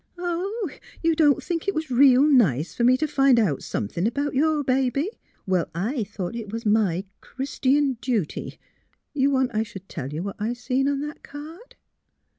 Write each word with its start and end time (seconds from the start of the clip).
''Oh, 0.17 0.71
you 1.03 1.15
don't 1.15 1.43
think 1.43 1.67
it 1.67 1.75
was 1.75 1.91
reel 1.91 2.23
nice 2.23 2.75
f'r 2.75 2.83
me 2.83 2.97
to 2.97 3.07
find 3.07 3.39
out 3.39 3.61
somethin' 3.61 4.07
about 4.07 4.33
your 4.33 4.63
baby'? 4.63 5.11
Well, 5.45 5.69
I 5.75 6.01
340 6.01 6.01
THE 6.01 6.01
HEART 6.01 6.01
OF 6.01 6.09
PHILURA 6.09 6.33
tliouglit 6.33 6.41
it 6.47 6.51
was 6.51 6.65
my 6.65 7.03
Clir 7.21 7.35
r 7.37 7.43
istian 7.45 8.01
duty. 8.01 8.59
You 9.13 9.29
want 9.29 9.53
I 9.53 9.61
should 9.61 9.87
tell 9.87 10.11
you 10.11 10.23
what 10.23 10.37
I 10.39 10.53
see 10.53 10.89
on 10.89 11.01
that 11.01 11.21
card? 11.21 11.75